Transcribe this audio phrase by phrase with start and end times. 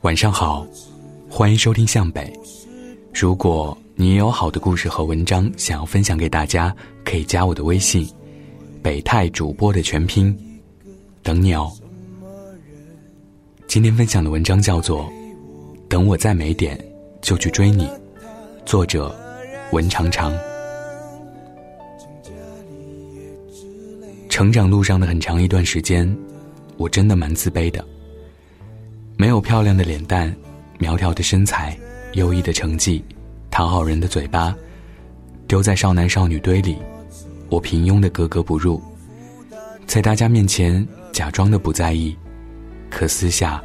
[0.00, 0.66] 晚上好，
[1.28, 2.32] 欢迎收听向北。
[3.12, 8.08] 如果你有好的故事和文章想要分享给大家，可以加我的微信
[8.82, 10.34] “北泰主播”的全拼，
[11.22, 11.70] 等你哦。
[13.74, 15.00] 今天分享的文章叫做
[15.88, 16.78] 《等我再美点
[17.20, 17.86] 就去追你》，
[18.64, 19.12] 作者
[19.72, 20.32] 文长长。
[24.28, 26.08] 成长路上的很长一段时间，
[26.76, 27.84] 我真的蛮自卑的。
[29.16, 30.32] 没有漂亮的脸蛋，
[30.78, 31.76] 苗条的身材，
[32.12, 33.04] 优异的成绩，
[33.50, 34.54] 讨好人的嘴巴，
[35.48, 36.76] 丢在少男少女堆里，
[37.48, 38.80] 我平庸的格格不入，
[39.84, 42.16] 在大家面前假装的不在意，
[42.94, 43.60] 可私下，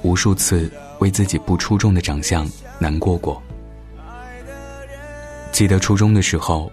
[0.00, 3.40] 无数次为自己不出众的长相难过过。
[5.52, 6.72] 记得初中的时候，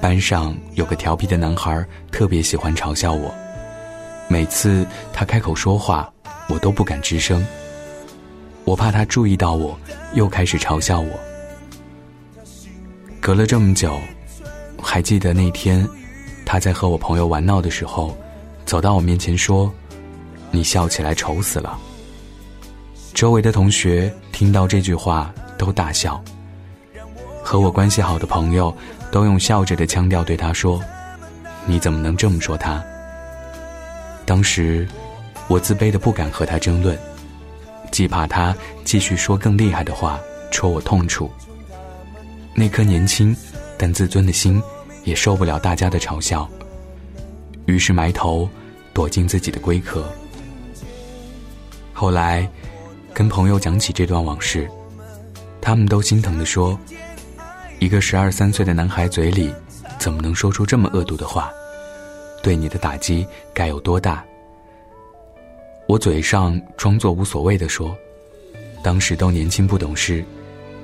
[0.00, 3.34] 班上有个调皮的男孩，特别喜欢嘲笑我，
[4.28, 6.08] 每次他开口说话，
[6.48, 7.44] 我都不敢吱声。
[8.64, 9.76] 我怕他注意到我，
[10.14, 11.18] 又开始嘲笑我。
[13.20, 13.98] 隔了这么久，
[14.80, 15.84] 还记得那天，
[16.46, 18.16] 他在和我朋友玩闹的时候，
[18.64, 19.70] 走到我面前说
[20.50, 21.78] ：“你笑起来丑死了。”
[23.14, 26.22] 周围的同学听到这句话都大笑。
[27.42, 28.74] 和我关系好的朋友
[29.10, 30.80] 都用笑着的腔调对他说
[31.66, 32.82] ：“你怎么能这么说他？”
[34.24, 34.86] 当时，
[35.48, 36.96] 我自卑的不敢和他争论。
[37.90, 40.20] 既怕他继续说更厉害的话
[40.52, 41.28] 戳我痛处，
[42.54, 43.36] 那颗年轻
[43.76, 44.62] 但自尊的心
[45.02, 46.48] 也受不了大家的嘲笑，
[47.66, 48.48] 于是埋头
[48.94, 50.08] 躲进自己的龟壳。
[52.00, 52.48] 后来
[53.12, 54.66] 跟朋友讲起这段往事，
[55.60, 56.78] 他们都心疼地说
[57.78, 59.54] ：“一个十二三岁的男孩嘴里
[59.98, 61.52] 怎么能说出这么恶毒的话？
[62.42, 64.24] 对你的打击该有多大？”
[65.86, 67.94] 我嘴上装作无所谓的说
[68.82, 70.24] ：“当时都年轻不懂事，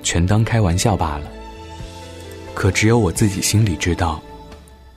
[0.03, 1.25] 全当开玩笑罢了。”
[2.53, 4.21] 可只有我自己心里知道，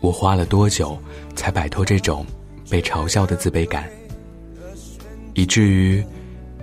[0.02, 1.02] 我花了多久
[1.34, 2.26] 才摆脱这种
[2.70, 3.90] 被嘲笑的自卑感，
[5.34, 6.04] 以至于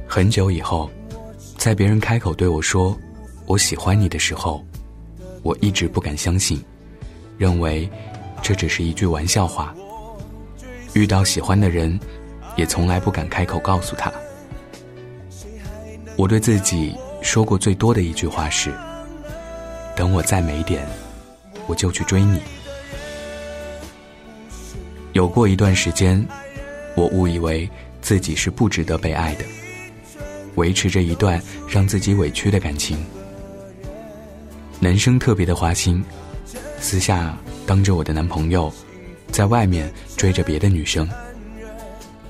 [0.06, 0.90] 很久以后，
[1.56, 2.96] 在别人开口对我说
[3.46, 4.64] “我喜欢你”的时候，
[5.42, 6.62] 我一直不敢相信，
[7.38, 7.88] 认为
[8.42, 9.74] 这只是一句玩笑话。
[10.94, 11.98] 遇到喜欢的人。
[12.56, 14.10] 也从来不敢开口告诉他。
[16.16, 18.72] 我对自己说过最多的一句话是
[19.94, 20.82] ：“等我再美点，
[21.66, 22.40] 我就去追你。”
[25.12, 26.26] 有过一段时间，
[26.94, 27.68] 我误以为
[28.06, 29.44] 自己是不值得被爱的，
[30.54, 33.04] 维持着一段让自己委屈的感情。
[34.78, 36.04] 男生特别的花心，
[36.78, 38.72] 私下当着我的男朋友，
[39.32, 41.08] 在外面追着别的女生。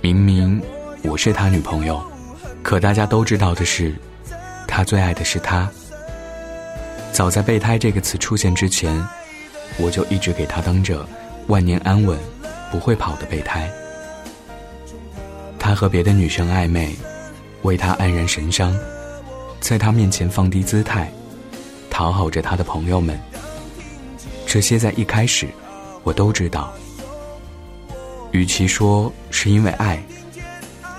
[0.01, 0.63] 明明
[1.03, 2.03] 我是他女朋友，
[2.63, 3.95] 可大家都知道的是，
[4.67, 5.71] 他最爱的是他。
[7.13, 9.07] 早在“备胎”这个词出现之前，
[9.77, 11.07] 我就一直给他当着
[11.49, 12.19] 万年安稳、
[12.73, 13.71] 不会跑的备胎。
[15.67, 16.95] 他和别的女生暧昧，
[17.63, 18.73] 为他黯然神伤，
[19.59, 21.13] 在他面前放低姿态，
[21.91, 23.19] 讨好着他的朋友们。
[24.47, 25.49] 这些在一开始，
[26.05, 26.73] 我都知道。
[28.31, 30.01] 与其说是因为爱，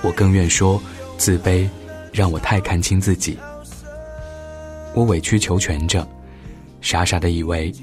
[0.01, 0.81] 我更愿说
[1.17, 1.65] 自卑
[2.11, 3.39] 让我太看清自己。
[4.93, 6.05] 我委曲求全着，
[6.81, 7.73] 傻傻的以为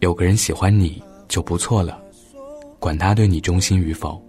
[0.00, 2.02] 有个人喜欢你就不错了，
[2.80, 4.20] 管他对你忠心与否。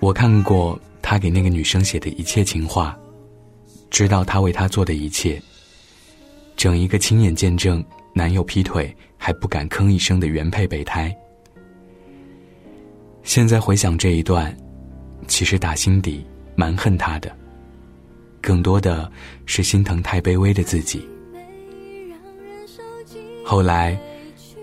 [0.00, 2.98] 我看过他给那个女生写的一切情话，
[3.90, 5.40] 知道他为她做的一切，
[6.56, 7.84] 整一个亲眼见证
[8.14, 11.14] 男友劈腿还不敢吭一声的原配备胎。
[13.22, 14.56] 现在回想这一段，
[15.28, 16.24] 其实打心底
[16.56, 17.30] 蛮恨他的，
[18.40, 19.10] 更多的
[19.44, 21.06] 是心疼太卑微的自己。
[23.44, 23.98] 后来，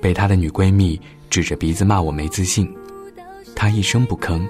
[0.02, 2.68] 被他的女闺蜜指着鼻子骂我没自信，
[3.56, 4.44] 他一声不吭。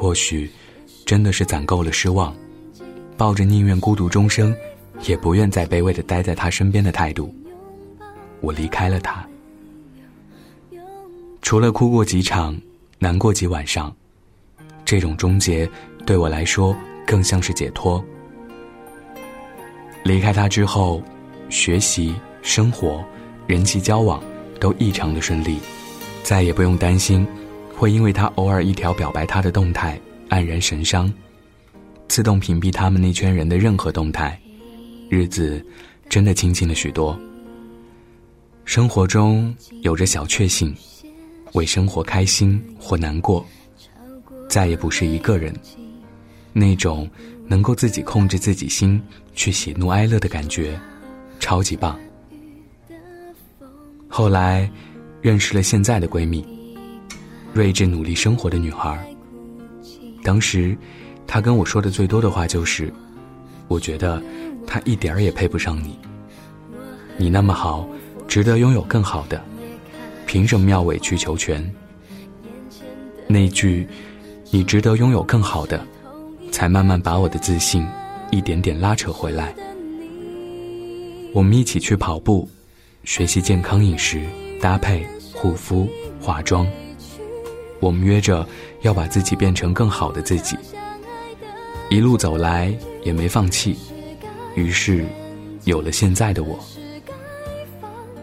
[0.00, 0.50] 或许，
[1.04, 2.34] 真的是攒够了失望，
[3.18, 4.56] 抱着宁愿孤独终生，
[5.06, 7.34] 也不愿再卑微的待在他身边的态度，
[8.40, 9.28] 我离开了他。
[11.42, 12.58] 除了哭过几场。
[13.02, 13.90] 难过几晚上，
[14.84, 15.66] 这种终结
[16.04, 16.76] 对我来说
[17.06, 18.04] 更像是解脱。
[20.04, 21.02] 离开他之后，
[21.48, 23.02] 学习、生活、
[23.46, 24.22] 人际交往
[24.60, 25.58] 都异常的顺利，
[26.22, 27.26] 再也不用担心
[27.80, 29.98] 会因为他偶尔一条表白他的动态
[30.28, 31.10] 黯然神伤，
[32.08, 34.38] 自动屏蔽他们那圈人的任何动态，
[35.08, 35.64] 日子
[36.06, 37.18] 真的清静了许多。
[38.66, 40.76] 生活中有着小确幸，
[41.54, 43.42] 为生活开心或难过，
[44.46, 45.50] 再也不是一个人。
[46.52, 47.08] 那种
[47.46, 49.02] 能够自己控制自己心
[49.34, 50.78] 去喜怒哀乐的感觉，
[51.38, 51.98] 超级棒。
[54.06, 54.70] 后来，
[55.22, 56.44] 认识了现在的闺蜜，
[57.54, 58.98] 睿智努力生活的女孩。
[60.22, 60.76] 当时，
[61.26, 62.92] 她跟我说的最多的话就是
[63.68, 64.22] ：“我觉得
[64.66, 65.98] 她一点儿也配不上你，
[67.16, 67.88] 你那么好。”
[68.28, 69.42] 值得拥有更好的，
[70.24, 71.68] 凭什么要委曲求全？
[73.26, 73.88] 那句
[74.52, 75.84] “你值得拥有更好的”，
[76.52, 77.84] 才慢慢把我的自信
[78.30, 79.52] 一点点拉扯回来。
[81.34, 82.48] 我们一起去跑步，
[83.02, 84.22] 学习健康饮食、
[84.60, 85.04] 搭配、
[85.34, 85.88] 护肤、
[86.20, 86.64] 化妆。
[87.80, 88.46] 我们约着
[88.82, 90.56] 要把自己变成更好的自己。
[91.88, 92.72] 一路走来
[93.02, 93.76] 也没放弃，
[94.54, 95.04] 于是
[95.64, 96.58] 有了现在的我。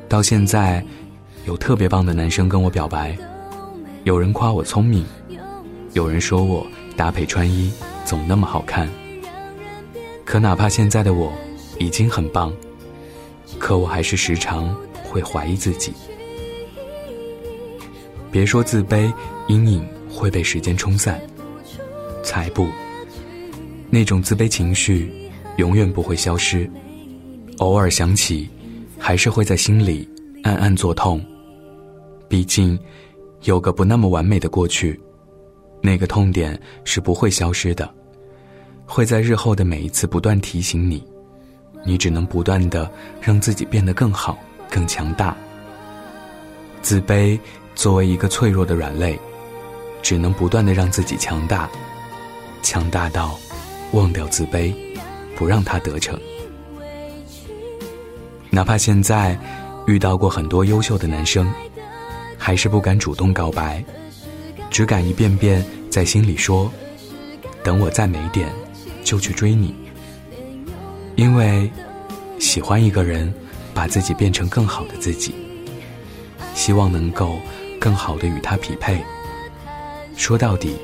[0.07, 0.81] 到现在，
[1.45, 3.17] 有特别棒的男生跟我表白，
[4.05, 5.05] 有人夸我聪明，
[5.91, 6.65] 有人说我
[6.95, 7.69] 搭配穿衣
[8.05, 8.87] 总那么好看。
[10.23, 11.33] 可哪怕现在的我
[11.77, 12.53] 已经很棒，
[13.59, 14.73] 可我还是时常
[15.03, 15.91] 会怀疑自己。
[18.37, 19.11] 别说自卑，
[19.47, 21.19] 阴影会被时间冲散，
[22.21, 22.67] 才不，
[23.89, 25.11] 那种自卑情绪
[25.55, 26.69] 永远不会消失，
[27.57, 28.47] 偶尔想起。
[28.99, 30.07] 还是会在心里
[30.43, 31.19] 暗暗作痛。
[32.27, 32.77] 毕竟，
[33.41, 34.99] 有个不那么完美的过去，
[35.81, 37.91] 那个痛点是不会消失的，
[38.85, 41.03] 会在日后的每一次不断提醒你。
[41.83, 42.87] 你只能不断的
[43.19, 44.37] 让自己变得更好、
[44.69, 45.35] 更强大。
[46.83, 47.39] 自卑
[47.77, 49.17] 作为一个脆弱的软肋，
[50.01, 51.69] 只能不断的让自己强大，
[52.63, 53.39] 强大到
[53.91, 54.73] 忘掉自卑，
[55.35, 56.19] 不让它得逞。
[58.49, 59.37] 哪怕现在
[59.85, 61.47] 遇到过很多优秀的男生，
[62.35, 63.85] 还是不敢主动告白，
[64.71, 66.71] 只敢一遍遍在心里说
[67.63, 68.49] ：“等我再美点，
[69.03, 69.75] 就去追你。”
[71.15, 71.71] 因为
[72.39, 73.31] 喜欢一个人，
[73.71, 75.35] 把自己变成更好的自己，
[76.55, 77.37] 希望能够
[77.79, 79.03] 更好的与他匹配。
[80.15, 80.75] 说到底，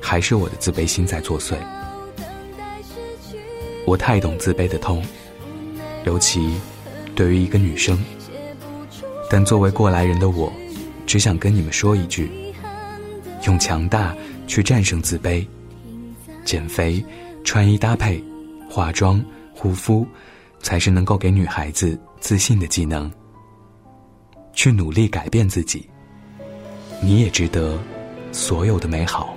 [0.00, 1.56] 还是我的自卑心在作祟。
[3.86, 5.02] 我太懂自卑的痛，
[6.04, 6.58] 尤其。
[7.14, 8.02] 对于一个女生，
[9.28, 10.50] 但作为过来人的我，
[11.06, 12.32] 只想跟你们说一句：
[13.46, 14.16] 用强大
[14.46, 15.46] 去战胜自卑。
[16.42, 17.04] 减肥、
[17.44, 18.24] 穿衣搭配、
[18.66, 19.22] 化妆、
[19.54, 20.06] 护肤，
[20.62, 23.12] 才是能够给女孩子自信的技能。
[24.54, 25.86] 去努力改变自己，
[27.04, 27.76] 你也值得
[28.30, 29.36] 所有的美好。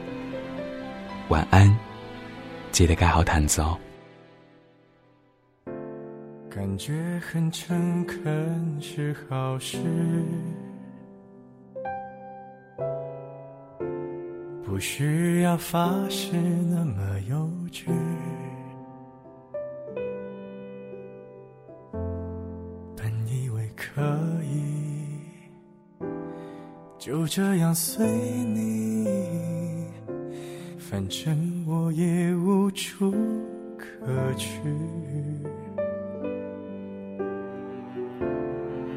[1.29, 1.75] 晚安，
[2.71, 3.75] 记得盖好毯子哦。
[6.47, 9.79] 感觉很诚恳是好事，
[14.63, 16.37] 不需要发誓
[16.69, 17.35] 那么幼
[17.71, 17.87] 稚。
[22.95, 24.01] 本以为可
[27.05, 29.07] 就这样随你，
[30.79, 33.13] 反正我也无处
[33.77, 34.57] 可去。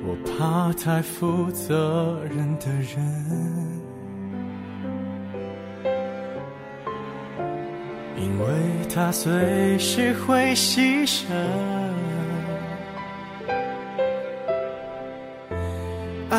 [0.07, 2.99] 我怕太负责任的人，
[8.17, 8.47] 因为
[8.89, 11.27] 他随时会牺牲。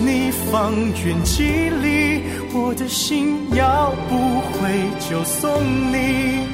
[0.00, 0.74] 你方
[1.04, 2.22] 圆几里，
[2.54, 5.62] 我的心要不回就送
[5.92, 6.46] 你，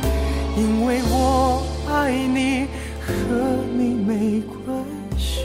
[0.57, 2.67] 因为我爱你，
[3.01, 3.11] 和
[3.77, 4.85] 你没关
[5.19, 5.45] 系。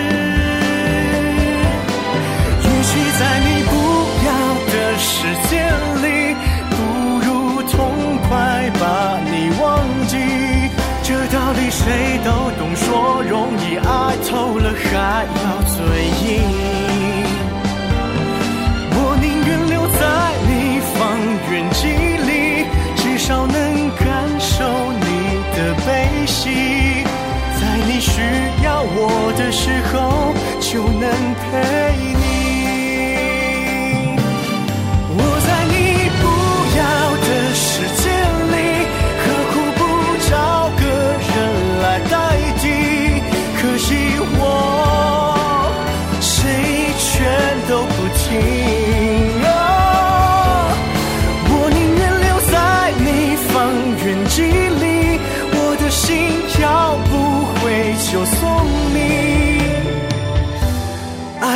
[3.21, 3.71] 在你不
[4.25, 4.31] 要
[4.73, 5.61] 的世界
[6.01, 6.35] 里，
[6.71, 6.75] 不
[7.19, 9.63] 如痛快把你忘
[10.07, 10.17] 记。
[11.03, 15.60] 这道理谁都懂，说容易，爱透了还要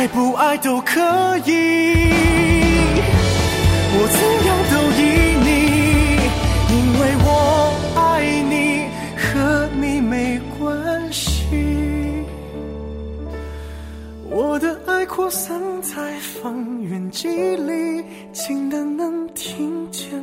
[0.06, 1.00] 爱不爱都可
[1.46, 1.50] 以。
[3.98, 5.02] 我怎样都依
[5.42, 5.48] 你，
[6.70, 7.28] 因为我
[7.96, 7.98] 爱
[8.48, 8.54] 你，
[9.18, 11.26] 和你没关系。
[14.30, 20.15] 我的爱扩散在方圆几里，近的能听见